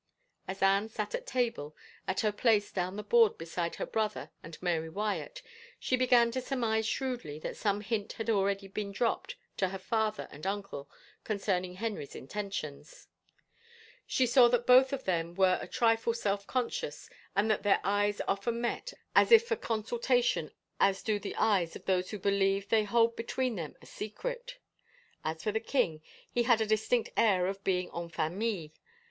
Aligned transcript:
."As 0.47 0.63
Anne 0.63 0.89
sat 0.89 1.13
at 1.13 1.27
table, 1.27 1.75
at 2.07 2.21
her 2.21 2.31
place 2.31 2.71
down 2.71 2.95
the 2.95 3.03
board 3.03 3.37
beside 3.37 3.75
her 3.75 3.85
brother 3.85 4.31
and 4.41 4.59
Mary 4.59 4.89
Wyatt, 4.89 5.43
she 5.79 5.95
began 5.95 6.31
to 6.31 6.41
surmise 6.41 6.87
shrewdly 6.87 7.37
that 7.41 7.55
some 7.55 7.81
hint 7.81 8.13
had 8.13 8.25
been 8.25 8.33
already 8.35 8.67
dropped 8.67 9.35
to 9.57 9.69
her 9.69 9.77
father 9.77 10.27
and 10.31 10.47
uncle 10.47 10.89
concerning 11.23 11.75
Henry's 11.75 12.15
intentions. 12.15 13.09
She 14.07 14.23
ii8 14.23 14.27
SECOND 14.27 14.27
THOUGHTS 14.31 14.33
saw 14.33 14.47
that 14.47 14.65
both 14.65 14.91
of 14.91 15.03
them 15.03 15.35
were 15.35 15.59
a 15.61 15.67
trifle 15.67 16.15
self 16.15 16.47
conscious 16.47 17.07
and 17.35 17.51
that 17.51 17.61
their 17.61 17.79
eyes 17.83 18.21
often 18.27 18.59
met 18.59 18.93
as 19.15 19.31
if 19.31 19.45
for 19.47 19.55
consultation 19.55 20.49
as 20.79 21.03
do 21.03 21.19
the 21.19 21.35
eyes 21.35 21.75
of 21.75 21.85
those 21.85 22.09
who 22.09 22.17
believe 22.17 22.69
they 22.69 22.85
hold 22.85 23.15
between 23.15 23.53
them 23.55 23.75
a 23.83 23.85
secret. 23.85 24.57
As 25.23 25.43
for 25.43 25.51
the 25.51 25.59
king, 25.59 26.01
he 26.27 26.41
had 26.41 26.59
a 26.59 26.65
distinct 26.65 27.11
air 27.15 27.45
of 27.45 27.63
being 27.63 27.91
en 27.95 28.09
famille. 28.09 28.71